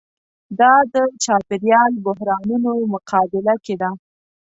[0.59, 3.89] دا د چاپېریال بحرانونو مقابله کې ده.